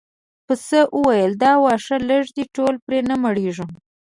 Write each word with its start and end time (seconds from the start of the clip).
پسه 0.45 0.79
وویل 0.97 1.31
دا 1.43 1.51
واښه 1.63 1.97
لږ 2.09 2.23
دي 2.35 2.45
ټول 2.55 2.73
پرې 2.85 2.99
نه 3.09 3.15
مړیږو. 3.23 3.65